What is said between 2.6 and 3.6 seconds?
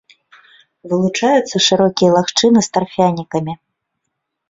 з тарфянікамі.